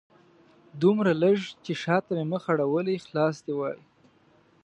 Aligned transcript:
دومره 0.81 1.11
لږ 1.21 1.37
چې 1.63 1.73
شاته 1.83 2.11
مې 2.17 2.25
مخ 2.31 2.43
اړولی 2.53 2.97
خلاص 3.05 3.35
دې 3.45 3.53
وای 3.57 3.79